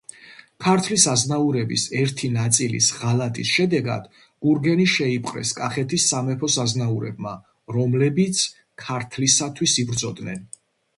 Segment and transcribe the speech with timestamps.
[0.67, 4.09] ქართლის აზნაურების ერთი ნაწილის ღალატის შედეგად
[4.47, 7.37] გურგენი შეიპყრეს კახეთის სამეფოს აზნაურებმა,
[7.81, 8.45] რომლებიც
[8.87, 10.47] ქართლისათვის იბრძოდნენ.